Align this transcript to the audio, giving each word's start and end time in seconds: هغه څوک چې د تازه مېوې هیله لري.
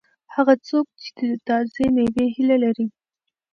هغه 0.35 0.53
څوک 0.67 0.85
چې 1.01 1.09
د 1.31 1.33
تازه 1.47 1.83
مېوې 1.95 2.25
هیله 2.35 2.55
لري. 2.63 2.87